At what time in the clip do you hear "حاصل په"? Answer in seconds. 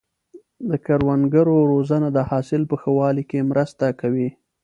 2.29-2.75